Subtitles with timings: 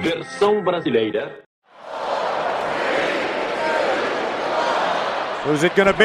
[0.00, 1.40] Versão brasileira.
[5.44, 6.04] Who's it gonna be?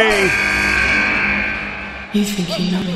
[2.14, 2.96] You think you know me?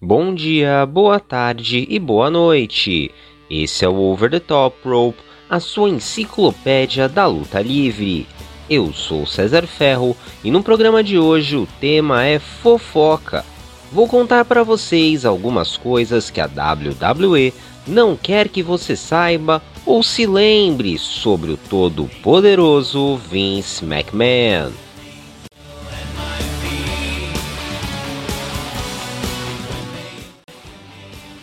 [0.00, 3.10] Bom dia, boa tarde e boa noite.
[3.50, 8.26] Esse é o Over the Top Rope, a sua enciclopédia da luta livre.
[8.68, 13.44] Eu sou César Ferro e no programa de hoje o tema é fofoca.
[13.90, 17.52] Vou contar para vocês algumas coisas que a WWE
[17.86, 24.72] não quer que você saiba ou se lembre sobre o todo poderoso Vince McMahon.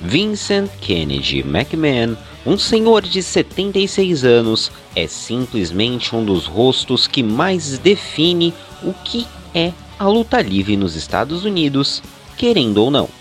[0.02, 7.78] Vincent Kennedy McMahon, um senhor de 76 anos, é simplesmente um dos rostos que mais
[7.78, 8.54] define
[8.84, 12.02] o que é a luta livre nos Estados Unidos,
[12.36, 13.21] querendo ou não.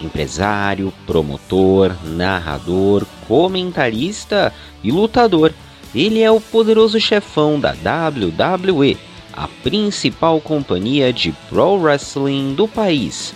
[0.00, 5.52] Empresário, promotor, narrador, comentarista e lutador,
[5.94, 8.98] ele é o poderoso chefão da WWE,
[9.32, 13.34] a principal companhia de pro wrestling do país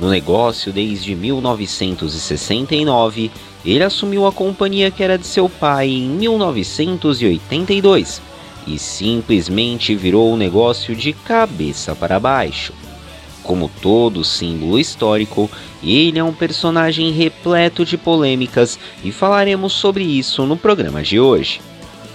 [0.00, 3.30] no negócio desde 1969,
[3.64, 8.20] ele assumiu a companhia que era de seu pai em 1982
[8.66, 12.74] e simplesmente virou o negócio de cabeça para baixo.
[13.46, 15.48] Como todo símbolo histórico,
[15.80, 21.60] ele é um personagem repleto de polêmicas e falaremos sobre isso no programa de hoje.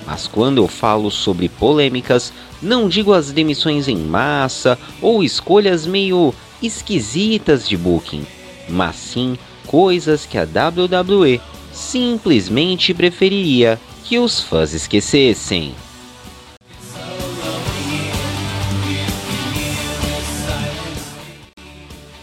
[0.05, 6.35] Mas quando eu falo sobre polêmicas, não digo as demissões em massa ou escolhas meio
[6.61, 8.27] esquisitas de booking,
[8.67, 11.39] mas sim coisas que a WWE
[11.71, 15.73] simplesmente preferiria que os fãs esquecessem.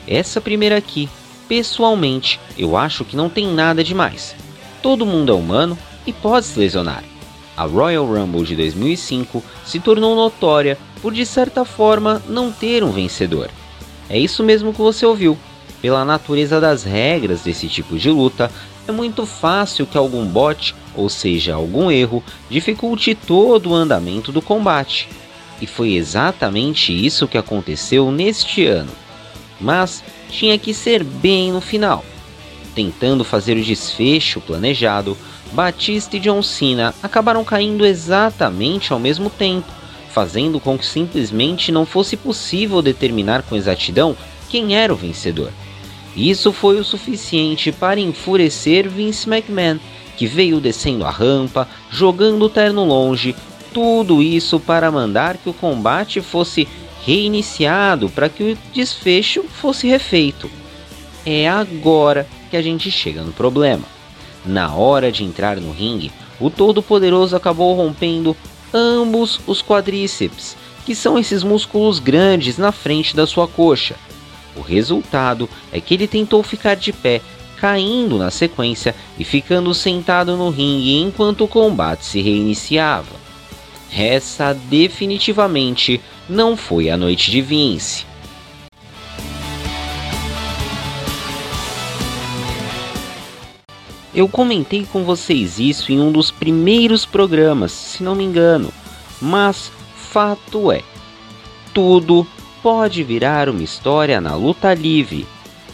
[0.08, 1.06] Essa primeira aqui,
[1.46, 4.34] pessoalmente, eu acho que não tem nada demais.
[4.82, 7.04] Todo mundo é humano e pode se lesionar.
[7.54, 12.90] A Royal Rumble de 2005 se tornou notória por, de certa forma, não ter um
[12.90, 13.50] vencedor.
[14.08, 15.36] É isso mesmo que você ouviu.
[15.82, 18.50] Pela natureza das regras desse tipo de luta,
[18.86, 24.40] é muito fácil que algum bot, ou seja, algum erro, dificulte todo o andamento do
[24.40, 25.08] combate.
[25.60, 28.90] E foi exatamente isso que aconteceu neste ano.
[29.60, 32.04] Mas tinha que ser bem no final.
[32.74, 35.16] Tentando fazer o desfecho planejado,
[35.52, 39.78] Batista e John Cena acabaram caindo exatamente ao mesmo tempo
[40.18, 44.16] fazendo com que simplesmente não fosse possível determinar com exatidão
[44.48, 45.52] quem era o vencedor.
[46.16, 49.78] Isso foi o suficiente para enfurecer Vince McMahon,
[50.16, 53.36] que veio descendo a rampa, jogando o terno longe,
[53.72, 56.66] tudo isso para mandar que o combate fosse
[57.08, 60.50] reiniciado para que o desfecho fosse refeito.
[61.24, 63.84] É agora que a gente chega no problema.
[64.44, 68.36] Na hora de entrar no ringue, o Todo-Poderoso acabou rompendo
[68.74, 70.54] ambos os quadríceps,
[70.84, 73.96] que são esses músculos grandes na frente da sua coxa.
[74.54, 77.22] O resultado é que ele tentou ficar de pé,
[77.56, 83.27] caindo na sequência e ficando sentado no ringue enquanto o combate se reiniciava.
[83.92, 88.06] Essa definitivamente não foi a noite de Vince.
[94.14, 98.72] Eu comentei com vocês isso em um dos primeiros programas, se não me engano,
[99.20, 100.82] mas fato é:
[101.72, 102.26] tudo
[102.62, 105.26] pode virar uma história na luta livre,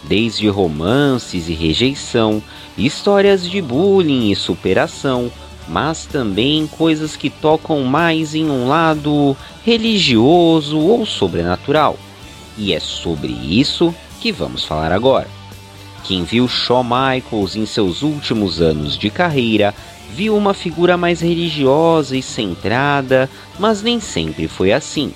[0.03, 2.43] desde romances e rejeição,
[2.77, 5.33] histórias de bullying e superação,
[5.69, 11.99] mas também coisas que tocam mais em um lado religioso ou sobrenatural.
[12.57, 15.29] E é sobre isso que vamos falar agora.
[16.05, 19.75] Quem viu Shawn Michaels em seus últimos anos de carreira
[20.15, 25.13] viu uma figura mais religiosa e centrada, mas nem sempre foi assim.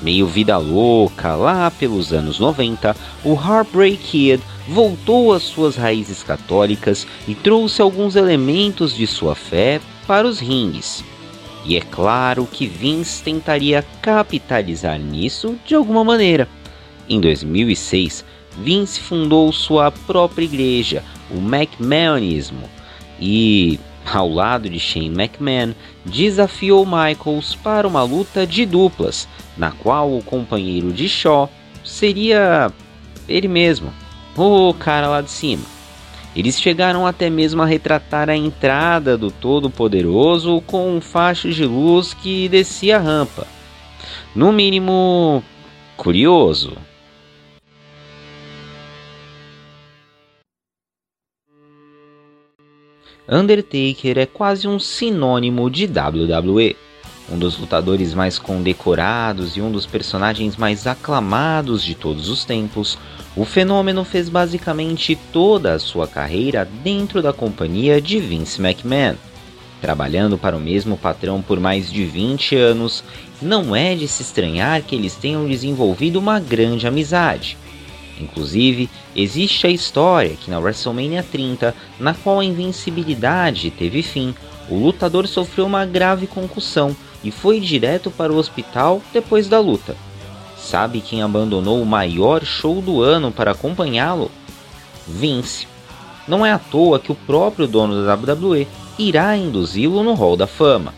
[0.00, 7.06] Meio vida louca, lá pelos anos 90, o Heartbreak Kid voltou às suas raízes católicas
[7.26, 11.04] e trouxe alguns elementos de sua fé para os rings.
[11.64, 16.48] E é claro que Vince tentaria capitalizar nisso de alguma maneira.
[17.08, 18.24] Em 2006,
[18.58, 22.68] Vince fundou sua própria igreja, o McMahonismo,
[23.20, 25.74] e, ao lado de Shane McMahon,
[26.04, 31.50] desafiou Michaels para uma luta de duplas, na qual o companheiro de Shaw
[31.84, 32.72] seria
[33.28, 33.92] ele mesmo,
[34.36, 35.64] o cara lá de cima.
[36.36, 42.12] Eles chegaram até mesmo a retratar a entrada do Todo-Poderoso com um facho de luz
[42.12, 43.46] que descia a rampa.
[44.34, 45.42] No mínimo,
[45.96, 46.76] curioso.
[53.28, 56.76] Undertaker é quase um sinônimo de WWE.
[57.30, 62.96] Um dos lutadores mais condecorados e um dos personagens mais aclamados de todos os tempos,
[63.34, 69.16] o fenômeno fez basicamente toda a sua carreira dentro da companhia de Vince McMahon.
[69.80, 73.02] Trabalhando para o mesmo patrão por mais de 20 anos,
[73.42, 77.58] não é de se estranhar que eles tenham desenvolvido uma grande amizade.
[78.20, 84.34] Inclusive, existe a história que na WrestleMania 30, na qual a invencibilidade teve fim,
[84.70, 86.96] o lutador sofreu uma grave concussão
[87.26, 89.96] e foi direto para o hospital depois da luta.
[90.56, 94.30] Sabe quem abandonou o maior show do ano para acompanhá-lo?
[95.06, 95.66] Vince.
[96.28, 100.46] Não é à toa que o próprio dono da WWE irá induzi-lo no Hall da
[100.46, 100.94] Fama.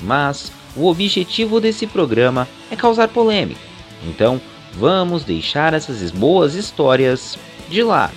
[0.00, 3.60] Mas o objetivo desse programa é causar polêmica.
[4.06, 4.40] Então,
[4.72, 7.36] vamos deixar essas boas histórias
[7.68, 8.14] de lado.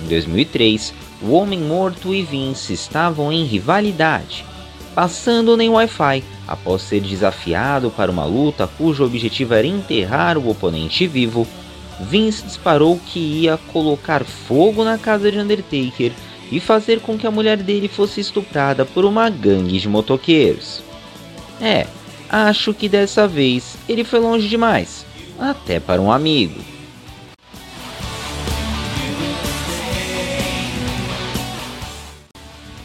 [0.00, 4.44] Em 2003, o Homem Morto e Vince estavam em rivalidade,
[4.94, 11.06] passando nem Wi-Fi após ser desafiado para uma luta cujo objetivo era enterrar o oponente
[11.06, 11.46] vivo.
[12.00, 16.12] Vince disparou que ia colocar fogo na casa de Undertaker
[16.50, 20.82] e fazer com que a mulher dele fosse estuprada por uma gangue de motoqueiros.
[21.60, 21.86] É,
[22.28, 25.06] acho que dessa vez ele foi longe demais
[25.38, 26.60] até para um amigo.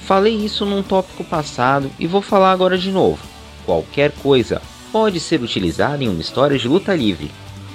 [0.07, 3.19] Falei isso num tópico passado e vou falar agora de novo.
[3.67, 4.61] Qualquer coisa
[4.93, 7.29] pode ser utilizada em uma história de luta livre.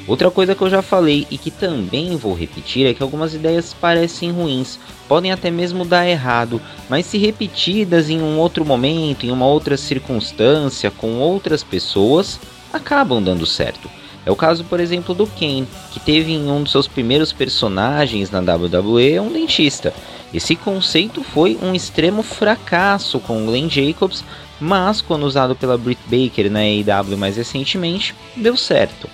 [0.09, 3.75] Outra coisa que eu já falei e que também vou repetir é que algumas ideias
[3.75, 9.31] parecem ruins, podem até mesmo dar errado, mas se repetidas em um outro momento, em
[9.31, 12.41] uma outra circunstância, com outras pessoas,
[12.73, 13.91] acabam dando certo.
[14.25, 18.31] É o caso, por exemplo, do Kane, que teve em um dos seus primeiros personagens
[18.31, 19.93] na WWE um dentista.
[20.33, 24.25] Esse conceito foi um extremo fracasso com Glenn Jacobs,
[24.63, 29.11] mas quando usado pela Britt Baker na AEW mais recentemente, deu certo.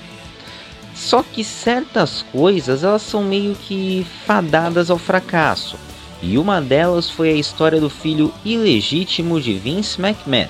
[0.95, 5.79] Só que certas coisas elas são meio que fadadas ao fracasso.
[6.23, 10.49] E uma delas foi a história do filho ilegítimo de Vince McMahon.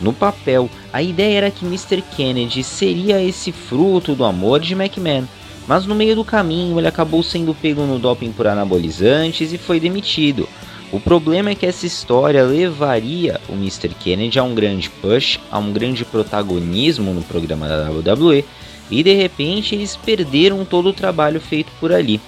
[0.00, 2.02] No papel, a ideia era que Mr.
[2.16, 5.26] Kennedy seria esse fruto do amor de McMahon,
[5.68, 9.78] mas no meio do caminho ele acabou sendo pego no doping por anabolizantes e foi
[9.78, 10.48] demitido.
[10.90, 13.90] O problema é que essa história levaria o Mr.
[13.90, 18.44] Kennedy a um grande push, a um grande protagonismo no programa da WWE,
[18.90, 22.18] e de repente eles perderam todo o trabalho feito por ali.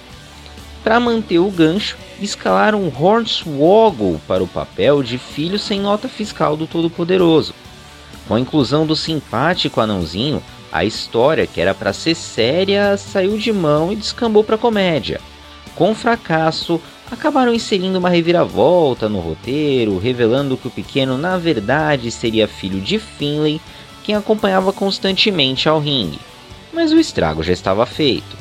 [0.83, 6.67] Para manter o gancho, escalaram Hornswoggle para o papel de filho sem nota fiscal do
[6.67, 7.55] Todo-Poderoso.
[8.27, 10.41] Com a inclusão do simpático anãozinho,
[10.71, 15.19] a história, que era para ser séria, saiu de mão e descambou para comédia.
[15.75, 16.79] Com fracasso,
[17.11, 22.97] acabaram inserindo uma reviravolta no roteiro, revelando que o pequeno na verdade seria filho de
[22.97, 23.59] Finlay,
[24.01, 26.19] quem acompanhava constantemente ao ringue.
[26.73, 28.39] Mas o estrago já estava feito.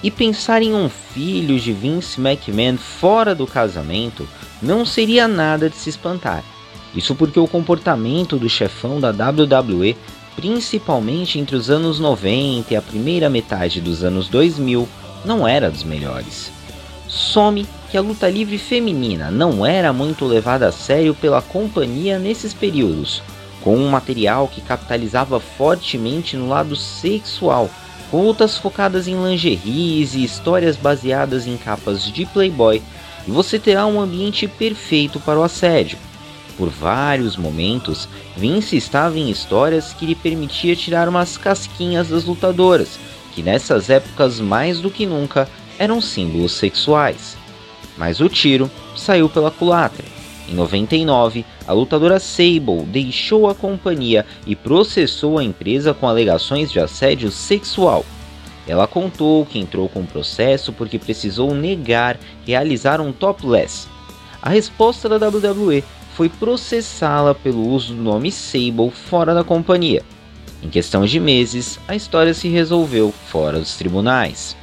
[0.00, 4.28] E pensar em um filho de Vince McMahon fora do casamento
[4.62, 6.44] não seria nada de se espantar.
[6.94, 9.96] Isso porque o comportamento do chefão da WWE,
[10.38, 14.88] principalmente entre os anos 90 e a primeira metade dos anos 2000,
[15.24, 16.52] não era dos melhores.
[17.08, 22.54] Some que a luta livre feminina não era muito levada a sério pela companhia nesses
[22.54, 23.20] períodos,
[23.60, 27.68] com um material que capitalizava fortemente no lado sexual
[28.08, 32.80] com lutas focadas em lingeries e histórias baseadas em capas de Playboy,
[33.26, 35.98] e você terá um ambiente perfeito para o assédio.
[36.58, 42.98] Por vários momentos, Vince estava em histórias que lhe permitia tirar umas casquinhas das lutadoras,
[43.32, 45.48] que nessas épocas mais do que nunca
[45.78, 47.36] eram símbolos sexuais.
[47.96, 50.04] Mas o tiro saiu pela culatra.
[50.48, 56.80] Em 99, a lutadora Sable deixou a companhia e processou a empresa com alegações de
[56.80, 58.04] assédio sexual.
[58.66, 63.86] Ela contou que entrou com o processo porque precisou negar realizar um topless.
[64.42, 65.84] A resposta da WWE
[66.18, 70.02] foi processá-la pelo uso do nome Sable fora da companhia.
[70.60, 74.56] Em questão de meses, a história se resolveu fora dos tribunais.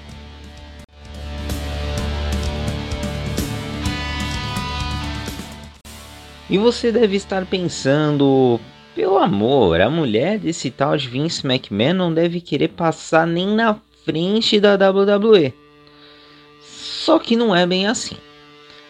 [6.49, 8.59] E você deve estar pensando,
[8.93, 13.79] pelo amor, a mulher desse tal de Vince McMahon não deve querer passar nem na
[14.03, 15.53] frente da WWE.
[16.61, 18.17] Só que não é bem assim.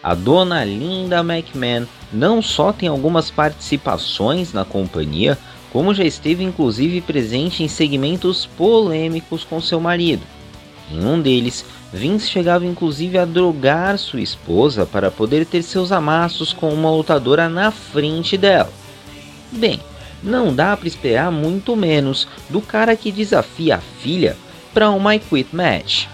[0.06, 5.36] A dona Linda McMahon não só tem algumas participações na companhia,
[5.72, 10.22] como já esteve inclusive presente em segmentos polêmicos com seu marido.
[10.92, 16.52] Em um deles, Vince chegava inclusive a drogar sua esposa para poder ter seus amassos
[16.52, 18.70] com uma lutadora na frente dela.
[19.50, 19.80] Bem,
[20.22, 24.36] não dá para esperar muito menos do cara que desafia a filha
[24.72, 26.06] para um My Quit Match.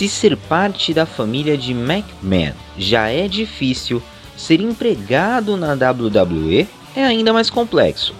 [0.00, 4.02] Se ser parte da família de McMahon já é difícil,
[4.34, 6.66] ser empregado na WWE
[6.96, 8.14] é ainda mais complexo.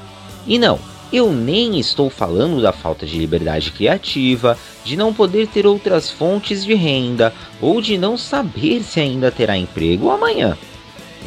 [0.46, 0.78] E não,
[1.10, 6.66] eu nem estou falando da falta de liberdade criativa, de não poder ter outras fontes
[6.66, 7.32] de renda
[7.62, 10.58] ou de não saber se ainda terá emprego amanhã.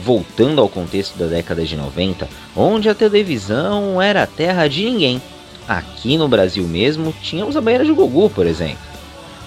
[0.05, 5.19] Voltando ao contexto da década de 90, onde a televisão era a terra de ninguém.
[5.67, 8.92] Aqui no Brasil mesmo, tínhamos a banheira de Gugu, por exemplo.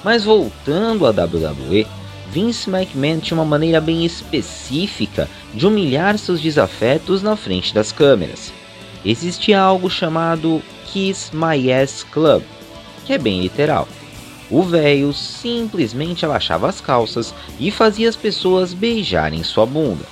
[0.07, 1.85] Mas voltando à WWE,
[2.31, 8.53] Vince McMahon tinha uma maneira bem específica de humilhar seus desafetos na frente das câmeras.
[9.05, 12.45] Existia algo chamado Kiss My Ass Club,
[13.05, 13.89] que é bem literal.
[14.49, 20.05] O velho simplesmente abaixava as calças e fazia as pessoas beijarem sua bunda.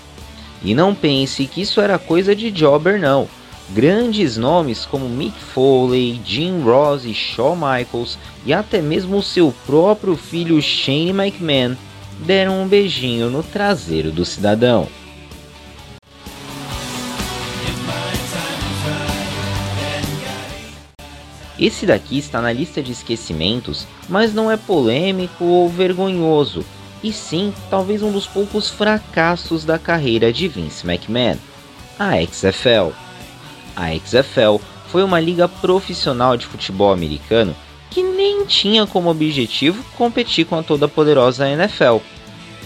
[0.61, 3.29] E não pense que isso era coisa de jobber não.
[3.71, 10.16] Grandes nomes como Mick Foley, Jim Ross e Shawn Michaels e até mesmo seu próprio
[10.16, 11.75] filho Shane McMahon
[12.21, 14.87] deram um beijinho no traseiro do cidadão.
[21.59, 26.64] Esse daqui está na lista de esquecimentos, mas não é polêmico ou vergonhoso,
[27.02, 31.38] e sim talvez um dos poucos fracassos da carreira de Vince McMahon,
[31.99, 33.03] a XFL.
[33.76, 37.54] A XFL foi uma liga profissional de futebol americano
[37.90, 41.99] que nem tinha como objetivo competir com a toda poderosa NFL.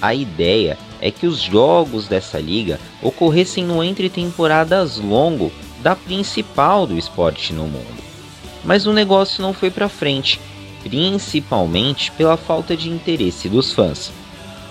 [0.00, 6.87] A ideia é que os jogos dessa liga ocorressem no entre temporadas longo da principal
[6.87, 8.03] do esporte no mundo.
[8.65, 10.41] Mas o negócio não foi para frente,
[10.83, 14.11] principalmente pela falta de interesse dos fãs.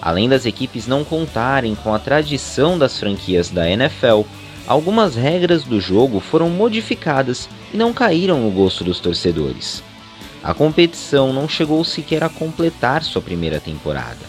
[0.02, 4.22] Além das equipes não contarem com a tradição das franquias da NFL,
[4.68, 9.82] algumas regras do jogo foram modificadas e não caíram no gosto dos torcedores.
[10.44, 14.20] A competição não chegou sequer a completar sua primeira temporada.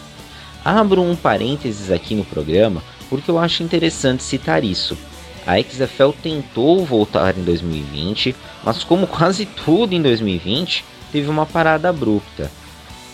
[0.63, 4.97] Abro um parênteses aqui no programa porque eu acho interessante citar isso.
[5.45, 11.89] A XFL tentou voltar em 2020, mas como quase tudo em 2020, teve uma parada
[11.89, 12.51] abrupta.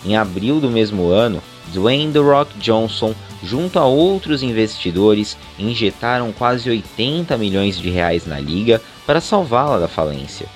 [0.04, 1.42] Em abril do mesmo ano,
[1.72, 8.38] Dwayne The Rock Johnson, junto a outros investidores, injetaram quase 80 milhões de reais na
[8.38, 10.46] liga para salvá-la da falência.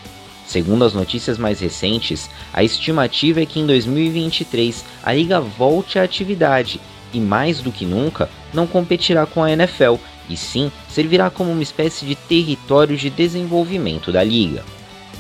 [0.47, 6.03] Segundo as notícias mais recentes, a estimativa é que em 2023 a liga volte à
[6.03, 6.81] atividade
[7.13, 9.95] e, mais do que nunca, não competirá com a NFL,
[10.29, 14.65] e sim servirá como uma espécie de território de desenvolvimento da liga.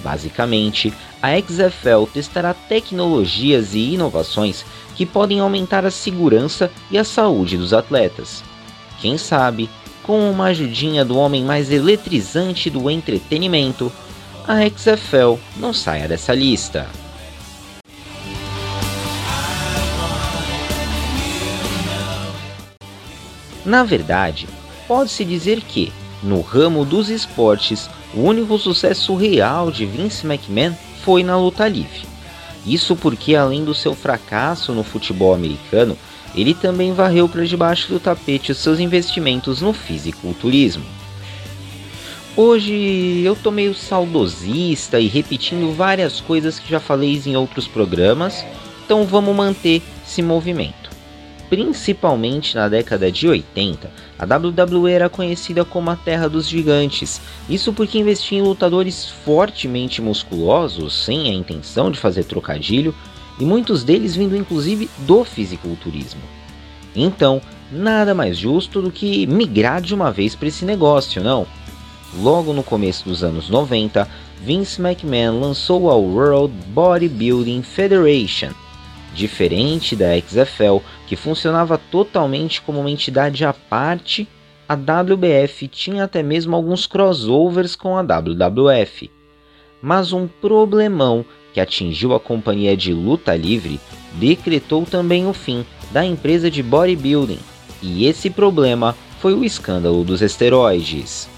[0.02, 0.92] Basicamente,
[1.22, 4.64] a XFL testará tecnologias e inovações
[4.96, 8.42] que podem aumentar a segurança e a saúde dos atletas.
[9.00, 9.68] Quem sabe,
[10.02, 13.92] com uma ajudinha do homem mais eletrizante do entretenimento,
[14.46, 16.88] a XFL não saia dessa lista.
[23.64, 24.48] Na verdade,
[24.88, 25.92] pode-se dizer que,
[26.22, 32.08] no ramo dos esportes, o único sucesso real de Vince McMahon foi na luta livre.
[32.66, 35.96] Isso porque, além do seu fracasso no futebol americano,
[36.34, 40.84] ele também varreu para debaixo do tapete os seus investimentos no fisiculturismo.
[42.36, 48.44] Hoje eu tô meio saudosista e repetindo várias coisas que já falei em outros programas,
[48.84, 50.79] então vamos manter esse movimento.
[51.50, 57.20] Principalmente na década de 80, a WWE era conhecida como a Terra dos Gigantes.
[57.48, 62.94] Isso porque investia em lutadores fortemente musculosos, sem a intenção de fazer trocadilho,
[63.40, 66.20] e muitos deles vindo inclusive do fisiculturismo.
[66.94, 67.42] Então,
[67.72, 71.48] nada mais justo do que migrar de uma vez para esse negócio, não?
[72.22, 74.08] Logo no começo dos anos 90,
[74.44, 78.50] Vince McMahon lançou a World Bodybuilding Federation.
[79.14, 84.28] Diferente da XFL, que funcionava totalmente como uma entidade à parte,
[84.68, 89.10] a WBF tinha até mesmo alguns crossovers com a WWF.
[89.82, 93.80] Mas um problemão que atingiu a companhia de luta livre
[94.12, 97.40] decretou também o fim da empresa de bodybuilding,
[97.82, 101.28] e esse problema foi o escândalo dos esteroides.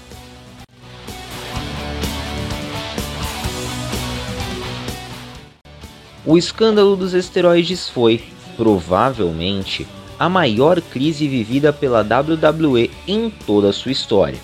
[6.25, 8.23] O escândalo dos esteroides foi,
[8.55, 9.85] provavelmente,
[10.17, 14.39] a maior crise vivida pela WWE em toda a sua história.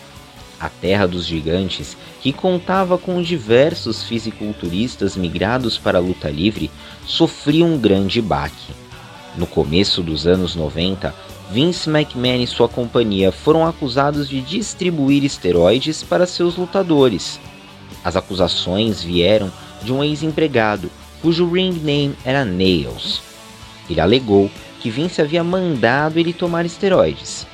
[0.59, 6.69] A Terra dos Gigantes, que contava com diversos fisiculturistas migrados para a luta livre,
[7.05, 8.73] sofria um grande baque.
[9.37, 11.15] No começo dos anos 90,
[11.49, 17.39] Vince McMahon e sua companhia foram acusados de distribuir esteroides para seus lutadores.
[18.03, 19.49] As acusações vieram
[19.81, 23.21] de um ex-empregado, cujo ring name era Nails.
[23.89, 24.49] Ele alegou
[24.79, 27.45] que Vince havia mandado ele tomar esteroides.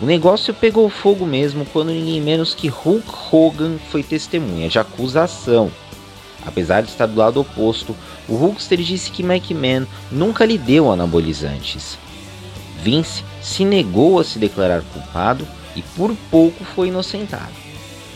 [0.00, 5.70] O negócio pegou fogo mesmo quando ninguém menos que Hulk Hogan foi testemunha de acusação.
[6.44, 7.96] Apesar de estar do lado oposto,
[8.28, 11.98] o Hulkster disse que McMahon nunca lhe deu anabolizantes.
[12.82, 17.52] Vince se negou a se declarar culpado e por pouco foi inocentado.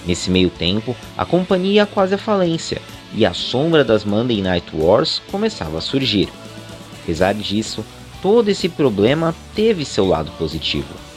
[0.07, 2.81] Nesse meio tempo, a companhia ia quase à falência
[3.15, 6.29] e a sombra das Monday Night Wars começava a surgir.
[7.03, 7.85] Apesar disso,
[8.23, 11.11] todo esse problema teve seu lado positivo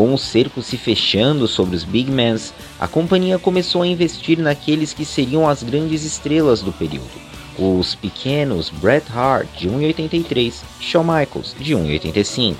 [0.00, 4.94] com o cerco se fechando sobre os big mans, a companhia começou a investir naqueles
[4.94, 7.10] que seriam as grandes estrelas do período.
[7.58, 12.54] Os pequenos Bret Hart de 1,83, Shawn Michaels de 1,85.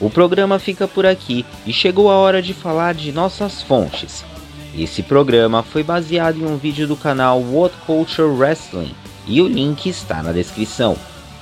[0.00, 4.24] O programa fica por aqui e chegou a hora de falar de nossas fontes.
[4.74, 8.94] Esse programa foi baseado em um vídeo do canal What Culture Wrestling,
[9.26, 10.96] e o link está na descrição.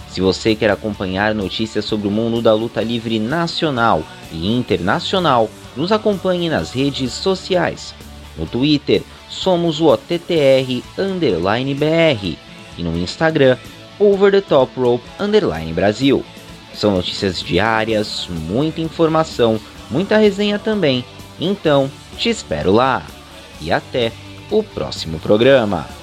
[0.08, 5.92] Se você quer acompanhar notícias sobre o mundo da luta livre nacional e internacional, nos
[5.92, 7.94] acompanhe nas redes sociais.
[8.36, 12.36] No Twitter, somos o OTTR BR
[12.76, 13.56] e no Instagram,
[14.00, 15.04] Over the Top Rope
[15.74, 16.24] Brasil.
[16.74, 19.60] São notícias diárias, muita informação,
[19.90, 21.04] muita resenha também.
[21.40, 23.02] Então, te espero lá.
[23.60, 24.12] E até
[24.50, 25.97] o próximo programa.